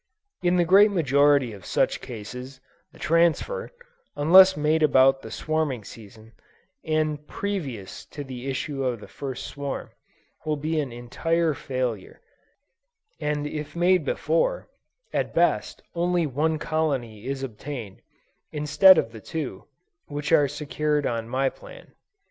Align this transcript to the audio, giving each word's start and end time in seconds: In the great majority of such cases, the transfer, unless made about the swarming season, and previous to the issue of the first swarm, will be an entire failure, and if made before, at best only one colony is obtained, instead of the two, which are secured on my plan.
In 0.41 0.55
the 0.55 0.65
great 0.65 0.89
majority 0.89 1.53
of 1.53 1.63
such 1.63 2.01
cases, 2.01 2.59
the 2.91 2.97
transfer, 2.97 3.69
unless 4.15 4.57
made 4.57 4.81
about 4.81 5.21
the 5.21 5.29
swarming 5.29 5.83
season, 5.83 6.31
and 6.83 7.27
previous 7.27 8.03
to 8.05 8.23
the 8.23 8.47
issue 8.49 8.83
of 8.83 8.99
the 8.99 9.07
first 9.07 9.45
swarm, 9.45 9.91
will 10.43 10.57
be 10.57 10.79
an 10.79 10.91
entire 10.91 11.53
failure, 11.53 12.19
and 13.19 13.45
if 13.45 13.75
made 13.75 14.03
before, 14.03 14.67
at 15.13 15.35
best 15.35 15.83
only 15.93 16.25
one 16.25 16.57
colony 16.57 17.27
is 17.27 17.43
obtained, 17.43 18.01
instead 18.51 18.97
of 18.97 19.11
the 19.11 19.21
two, 19.21 19.65
which 20.07 20.31
are 20.31 20.47
secured 20.47 21.05
on 21.05 21.29
my 21.29 21.47
plan. 21.47 21.93